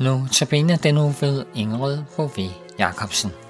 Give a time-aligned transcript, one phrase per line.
[0.00, 3.47] Nu tabiner den nu ved Ingrid Bové Jacobsen.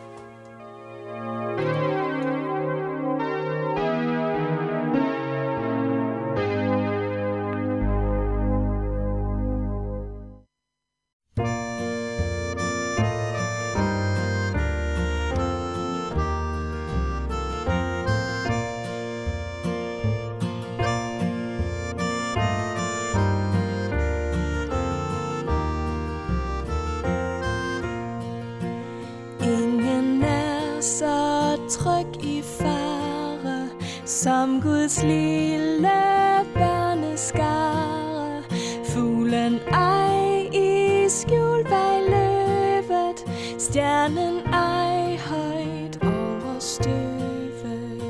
[34.22, 36.00] Som Guds lille
[36.54, 38.42] børneskare.
[38.84, 43.24] Fuglen ej i skjul bag løvet,
[43.58, 48.02] stjernen ej højt over støvet.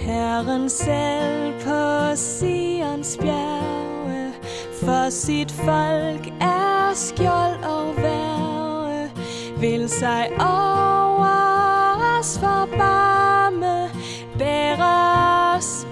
[0.00, 4.32] Herren selv på Sions bjerge,
[4.84, 9.10] for sit folk er skjold og værge,
[9.60, 10.95] vil sig over
[15.56, 15.85] us.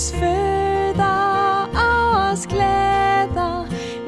[0.00, 3.66] Os føder og os glæder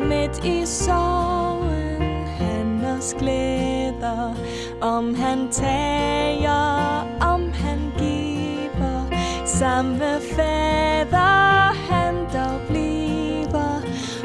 [0.09, 4.35] Midt i sorgen han os glæder.
[4.81, 9.07] Om han tager, om han giver
[9.45, 13.83] Samme fader han dog bliver.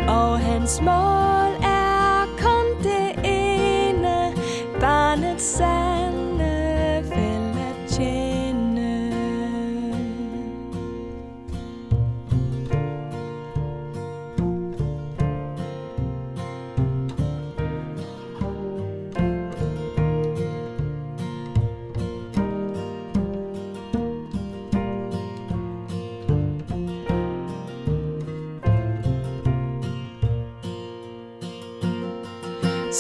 [0.08, 1.27] Og hans mor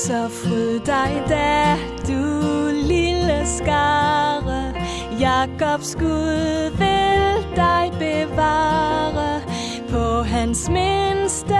[0.07, 1.75] Så fryd dig da,
[2.07, 4.73] du lille skare.
[5.19, 9.41] Jakobs Gud vil dig bevare.
[9.89, 11.59] På hans mindste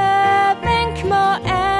[0.64, 1.77] vink må alle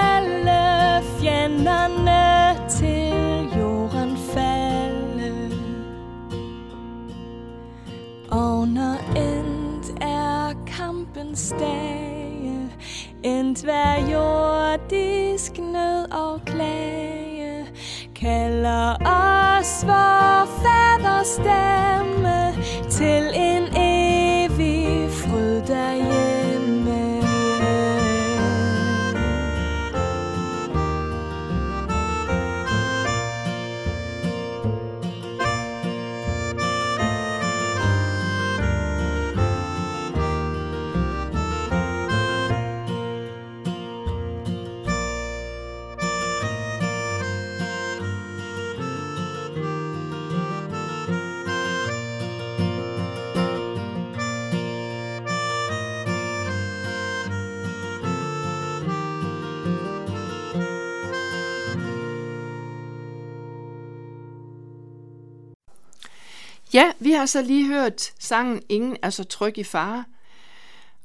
[66.74, 70.06] Ja, vi har så lige hørt sangen Ingen er så tryg i fare.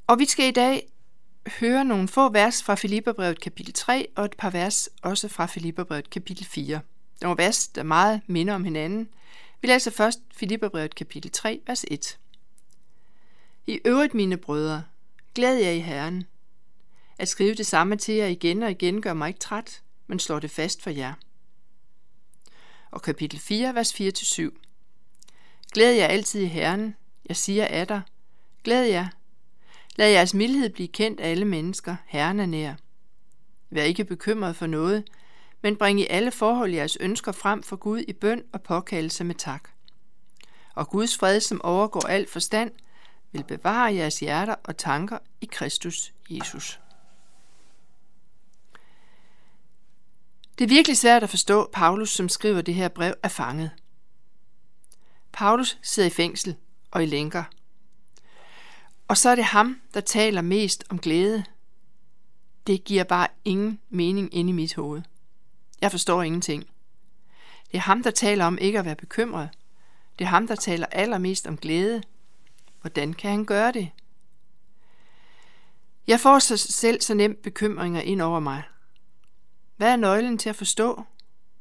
[0.06, 0.93] Og vi skal i dag
[1.61, 6.11] høre nogle få vers fra Filipperbrevet kapitel 3 og et par vers også fra Filipperbrevet
[6.11, 6.81] kapitel 4.
[7.20, 9.09] Nogle vers, der meget minder om hinanden.
[9.61, 12.19] Vi læser først Filipperbrevet kapitel 3, vers 1.
[13.67, 14.85] I øvrigt, mine brødre,
[15.35, 16.25] glæd jer i Herren.
[17.19, 20.38] At skrive det samme til jer igen og igen gør mig ikke træt, men slår
[20.38, 21.14] det fast for jer.
[22.91, 24.62] Og kapitel 4, vers 4-7.
[25.73, 26.97] Glæd jer altid i Herren.
[27.29, 28.01] Jeg siger af dig.
[28.65, 29.09] Glæd jer.
[29.97, 31.97] Lad jeres mildhed blive kendt af alle mennesker.
[32.07, 32.75] Herren er nær.
[33.71, 35.05] Vær ikke bekymret for noget,
[35.63, 39.35] men bring i alle forhold jeres ønsker frem for Gud i bøn og påkaldelse med
[39.35, 39.69] tak.
[40.75, 42.71] Og Guds fred, som overgår al forstand,
[43.33, 46.81] vil bevare jeres hjerter og tanker i Kristus Jesus.
[50.59, 53.71] Det er virkelig svært at forstå, Paulus, som skriver det her brev, er fanget.
[55.32, 56.56] Paulus sidder i fængsel
[56.90, 57.44] og i lænker.
[59.08, 61.44] Og så er det ham, der taler mest om glæde.
[62.67, 65.02] Det giver bare ingen mening ind i mit hoved.
[65.81, 66.67] Jeg forstår ingenting.
[67.70, 69.50] Det er ham, der taler om ikke at være bekymret.
[70.19, 72.02] Det er ham, der taler allermest om glæde.
[72.81, 73.90] Hvordan kan han gøre det?
[76.06, 78.62] Jeg får så selv så nemt bekymringer ind over mig.
[79.76, 81.02] Hvad er nøglen til at forstå?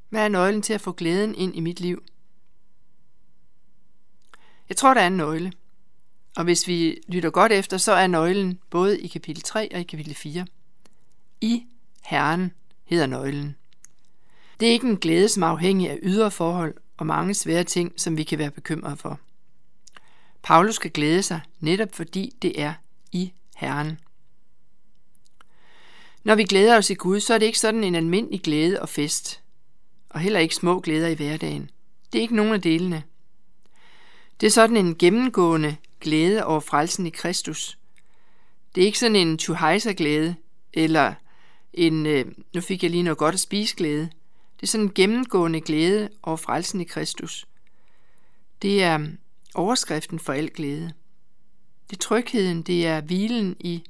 [0.10, 2.04] Hvad er nøglen til at få glæden ind i mit liv?
[4.72, 5.54] Jeg tror, der er en nøgle.
[6.38, 9.84] Og hvis vi lytter godt efter, så er nøglen både i kapitel 3 og i
[9.84, 10.46] kapitel 4.
[11.42, 11.64] I
[12.04, 12.52] Herren
[12.84, 13.56] hedder nøglen.
[14.60, 17.94] Det er ikke en glæde, som er afhængig af ydre forhold og mange svære ting,
[17.98, 19.20] som vi kan være bekymrede for.
[20.44, 22.74] Paulus skal glæde sig, netop fordi det er
[23.12, 24.00] i Herren.
[26.24, 28.90] Når vi glæder os i Gud, så er det ikke sådan en almindelig glæde og
[28.90, 29.42] fest,
[30.10, 31.70] og heller ikke små glæder i hverdagen.
[32.14, 33.04] Det er ikke nogen af delene.
[34.42, 37.78] Det er sådan en gennemgående glæde over frelsen i Kristus.
[38.76, 39.38] Det er ikke sådan en
[39.98, 40.36] glæde
[40.74, 41.14] eller
[41.74, 44.10] en, øh, nu fik jeg lige noget godt at spise glæde.
[44.56, 47.48] Det er sådan en gennemgående glæde over frelsen i Kristus.
[48.62, 49.08] Det er
[49.56, 50.94] overskriften for al glæde.
[51.90, 53.84] Det er trygheden, det er hvilen i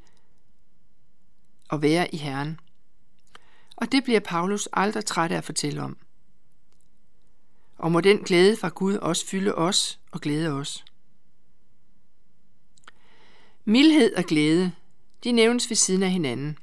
[1.70, 2.60] at være i Herren.
[3.76, 5.98] Og det bliver Paulus aldrig træt af at fortælle om.
[7.82, 10.86] Og må den glæde fra Gud også fylde os og glæde os.
[13.66, 14.72] Mildhed og glæde,
[15.24, 16.58] de nævnes ved siden af hinanden.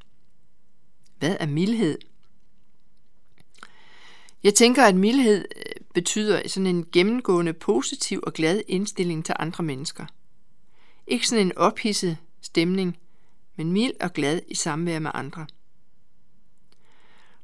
[1.19, 1.99] Hvad er mildhed?
[4.43, 5.63] Jeg tænker, at mildhed øh,
[5.95, 10.07] betyder sådan en gennemgående positiv og glad indstilling til andre mennesker.
[11.07, 12.99] Ikke sådan en ophidset stemning,
[13.57, 15.47] men mild og glad i samvær med andre.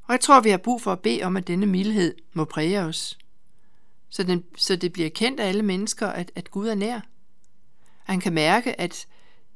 [0.03, 2.81] Og jeg tror, vi har brug for at bede om, at denne mildhed må præge
[2.81, 3.19] os,
[4.15, 7.01] så, den, så det bliver kendt af alle mennesker, at, at Gud er nær.
[8.05, 9.07] Han kan mærke, at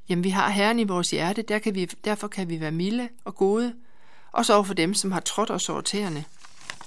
[0.09, 3.09] jamen, vi har Herren i vores hjerte, der kan vi, derfor kan vi være milde
[3.25, 3.75] og gode,
[4.33, 6.25] også over for dem, som har trådt os over tæerne,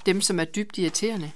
[0.05, 1.31] dem, som er dybt irriterende.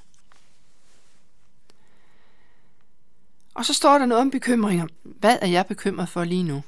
[3.53, 4.87] Og så står der noget om bekymringer.
[5.03, 6.63] Hvad er jeg bekymret for lige nu?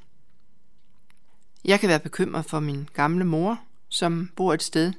[1.65, 3.59] Jeg kan være bekymret for min gamle mor,
[3.89, 4.93] som bor et sted,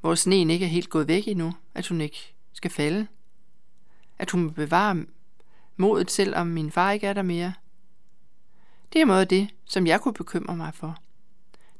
[0.00, 3.06] hvor sneen ikke er helt gået væk endnu, at hun ikke skal falde.
[4.18, 5.04] At hun må bevare
[5.76, 7.54] modet, selvom min far ikke er der mere.
[8.92, 10.96] Det er måde det, som jeg kunne bekymre mig for.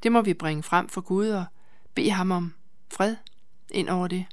[0.03, 1.45] Det må vi bringe frem for Gud og
[1.95, 2.55] bede ham om
[2.93, 3.17] fred
[3.71, 4.27] ind over det.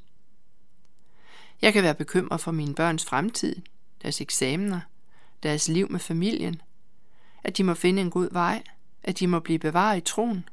[1.61, 3.55] Jeg kan være bekymret for mine børns fremtid,
[4.01, 4.79] deres eksamener,
[5.43, 6.61] deres liv med familien,
[7.43, 8.63] at de må finde en god vej,
[9.03, 10.49] at de må blive bevaret i troen.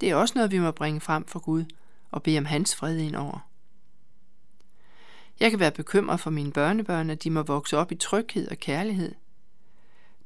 [0.00, 1.64] Det er også noget, vi må bringe frem for Gud
[2.10, 3.48] og bede om hans fred ind over.
[5.40, 8.56] Jeg kan være bekymret for mine børnebørn, at de må vokse op i tryghed og
[8.56, 9.14] kærlighed.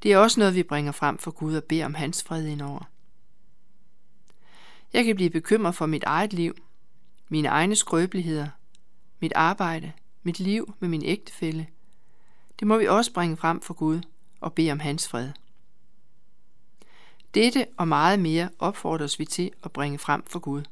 [0.03, 2.63] Det er også noget, vi bringer frem for Gud og beder om hans fred ind
[2.63, 2.91] over.
[4.93, 6.55] Jeg kan blive bekymret for mit eget liv,
[7.29, 8.49] mine egne skrøbeligheder,
[9.21, 9.93] mit arbejde,
[10.23, 11.67] mit liv med min ægtefælle.
[12.59, 14.01] Det må vi også bringe frem for Gud
[14.41, 15.31] og bede om hans fred.
[17.35, 20.63] Dette og meget mere opfordres vi til at bringe frem for Gud.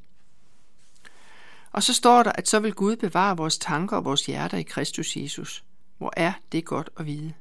[1.72, 4.62] Og så står der, at så vil Gud bevare vores tanker og vores hjerter i
[4.62, 5.64] Kristus Jesus.
[5.98, 7.32] Hvor er det godt at vide.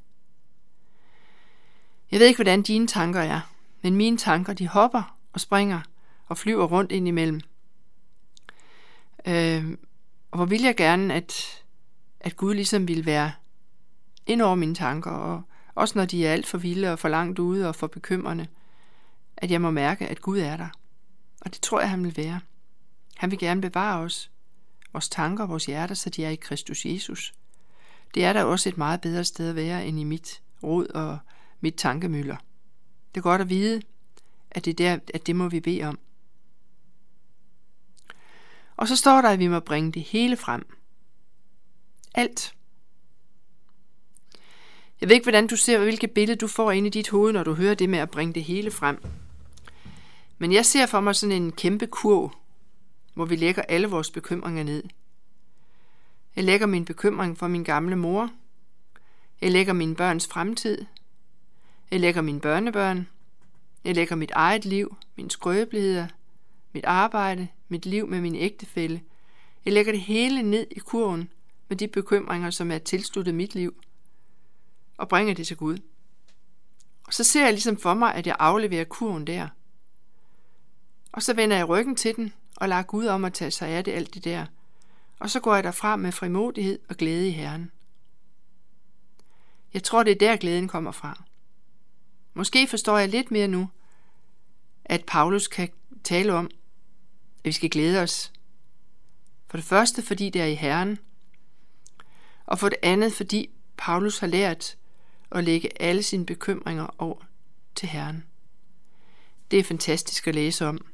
[2.12, 3.40] Jeg ved ikke, hvordan dine tanker er,
[3.82, 5.82] men mine tanker, de hopper og springer
[6.28, 7.42] og flyver rundt ind imellem.
[9.28, 9.78] Øh,
[10.32, 11.64] og hvor vil jeg gerne, at,
[12.20, 13.32] at Gud ligesom vil være
[14.26, 15.42] ind over mine tanker, og
[15.76, 18.48] også når de er alt for vilde og for langt ude og for bekymrende,
[19.38, 20.68] at jeg må mærke, at Gud er der.
[21.42, 22.40] Og det tror jeg, han vil være.
[23.18, 24.32] Han vil gerne bevare os,
[24.94, 27.34] vores tanker og vores hjerter, så de er i Kristus Jesus.
[28.14, 31.18] Det er da også et meget bedre sted at være, end i mit råd og
[31.62, 32.38] mit tankemøller.
[33.16, 33.82] Det er godt at vide,
[34.52, 36.00] at det, der, at det må vi bede om.
[38.78, 40.68] Og så står der, at vi må bringe det hele frem.
[42.16, 42.54] Alt.
[45.02, 47.44] Jeg ved ikke, hvordan du ser, hvilket billede du får ind i dit hoved, når
[47.44, 49.04] du hører det med at bringe det hele frem.
[50.38, 52.32] Men jeg ser for mig sådan en kæmpe kurv,
[53.18, 54.84] hvor vi lægger alle vores bekymringer ned.
[56.36, 58.30] Jeg lægger min bekymring for min gamle mor.
[59.42, 60.86] Jeg lægger min børns fremtid.
[61.92, 63.08] Jeg lægger mine børnebørn.
[63.84, 66.08] Jeg lægger mit eget liv, mine skrøbeligheder,
[66.74, 69.02] mit arbejde, mit liv med min ægtefælle.
[69.66, 71.30] Jeg lægger det hele ned i kurven
[71.68, 73.76] med de bekymringer, som er tilsluttet mit liv,
[74.98, 75.78] og bringer det til Gud.
[77.08, 79.48] Og så ser jeg ligesom for mig, at jeg afleverer kurven der.
[81.12, 83.84] Og så vender jeg ryggen til den og lader Gud om at tage sig af
[83.84, 84.46] det alt det der,
[85.20, 87.72] og så går jeg derfra med frimodighed og glæde i Herren.
[89.74, 91.24] Jeg tror, det er der glæden kommer fra.
[92.34, 93.70] Måske forstår jeg lidt mere nu,
[94.86, 95.70] at Paulus kan
[96.04, 98.34] tale om, at vi skal glæde os.
[99.48, 101.00] For det første, fordi det er i Herren,
[102.46, 104.78] og for det andet, fordi Paulus har lært
[105.32, 107.22] at lægge alle sine bekymringer over
[107.76, 108.24] til Herren.
[109.52, 110.86] Det er fantastisk at læse om.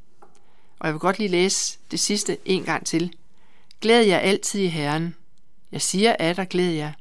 [0.83, 3.15] Og jeg vil godt lige læse det sidste en gang til.
[3.81, 5.15] Glæd jer altid i Herren.
[5.71, 6.91] Jeg siger at der glæd jer.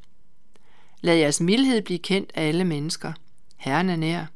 [1.01, 3.13] Lad jeres mildhed blive kendt af alle mennesker.
[3.57, 4.27] Herren er nær.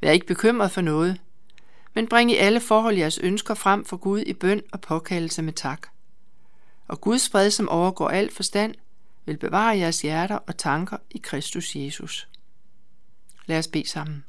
[0.00, 1.20] Vær ikke bekymret for noget,
[1.94, 5.52] men bring i alle forhold jeres ønsker frem for Gud i bøn og påkaldelse med
[5.52, 5.88] tak.
[6.88, 8.74] Og Guds fred, som overgår alt forstand,
[9.24, 12.28] vil bevare jeres hjerter og tanker i Kristus Jesus.
[13.46, 14.24] Lad os bede sammen.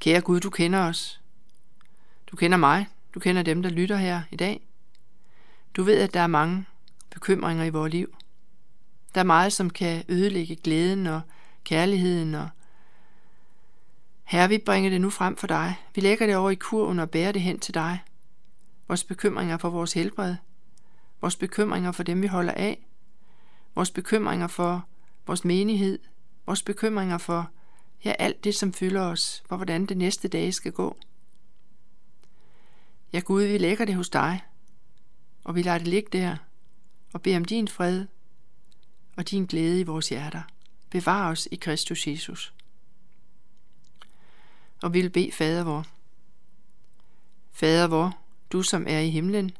[0.00, 1.19] Kære Gud, du kender os.
[2.30, 2.86] Du kender mig.
[3.14, 4.66] Du kender dem, der lytter her i dag.
[5.76, 6.64] Du ved, at der er mange
[7.10, 8.14] bekymringer i vores liv.
[9.14, 11.20] Der er meget, som kan ødelægge glæden og
[11.64, 12.34] kærligheden.
[12.34, 12.48] Og
[14.24, 15.74] Herre, vi bringer det nu frem for dig.
[15.94, 17.98] Vi lægger det over i kurven og bærer det hen til dig.
[18.88, 20.36] Vores bekymringer for vores helbred.
[21.20, 22.86] Vores bekymringer for dem, vi holder af.
[23.74, 24.86] Vores bekymringer for
[25.26, 25.98] vores menighed.
[26.46, 27.50] Vores bekymringer for
[28.04, 30.96] ja, alt det, som fylder os, for hvordan det næste dag skal gå.
[33.12, 34.40] Ja Gud, vi lægger det hos dig,
[35.44, 36.36] og vi lader det ligge der,
[37.12, 38.06] og beder om din fred
[39.16, 40.42] og din glæde i vores hjerter.
[40.90, 42.54] Bevar os i Kristus Jesus.
[44.82, 45.86] Og vi vil bede Fader vor.
[47.52, 48.18] Fader vor,
[48.52, 49.50] du som er i himlen,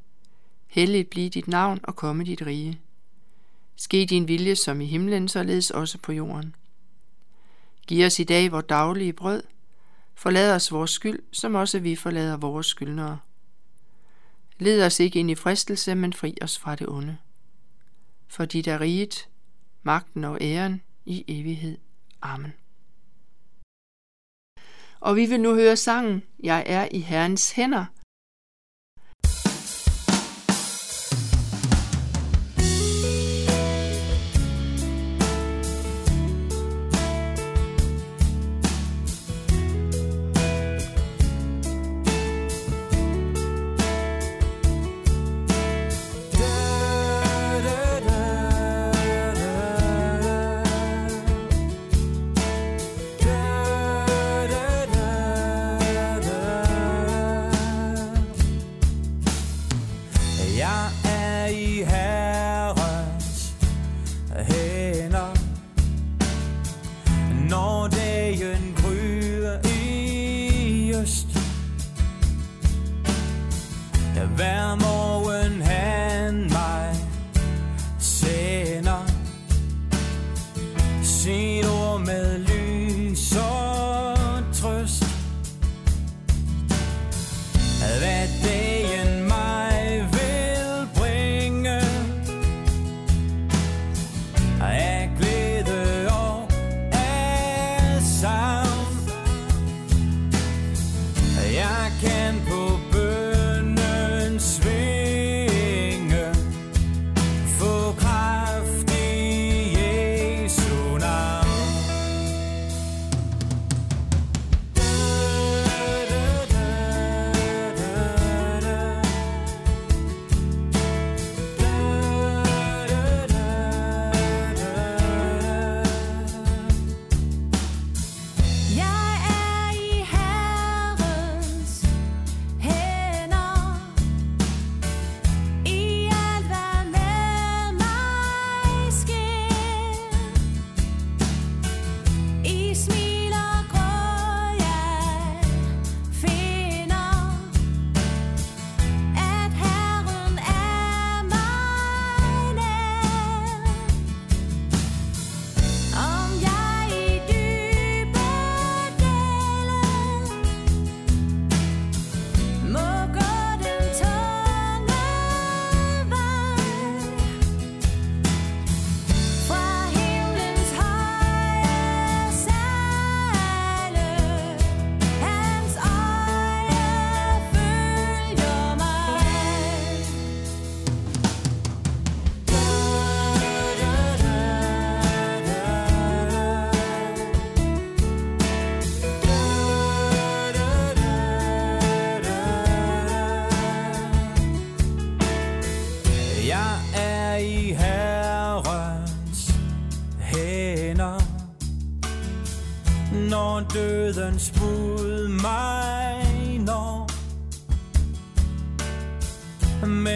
[0.67, 2.81] helligt blive dit navn og komme dit rige.
[3.77, 6.55] Ske din vilje som i himlen, således også på jorden.
[7.87, 9.43] Giv os i dag vores daglige brød.
[10.15, 13.19] Forlad os vores skyld, som også vi forlader vores skyldnere.
[14.61, 17.19] Led os ikke ind i fristelse, men fri os fra det onde.
[18.29, 19.29] For dit er riget,
[19.83, 21.79] magten og æren i evighed.
[22.23, 22.53] Amen.
[25.01, 27.85] Og vi vil nu høre sangen Jeg er i Herrens hænder–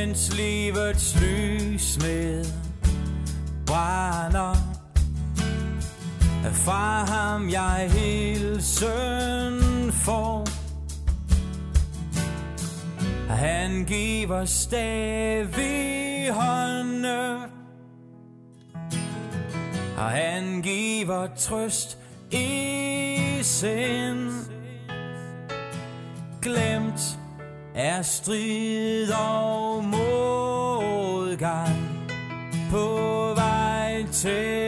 [0.04, 2.44] Mens livets lys med
[3.66, 4.54] brænder.
[6.52, 9.52] Fra ham jeg hilsen
[9.92, 10.48] får
[13.28, 17.04] Han giver stav i hånden
[19.96, 21.98] Og han giver trøst
[22.30, 24.30] i sind.
[26.42, 27.18] Glemt
[27.74, 31.30] er strid og modgang
[32.70, 34.63] På vej til